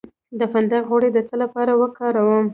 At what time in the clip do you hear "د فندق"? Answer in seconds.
0.39-0.83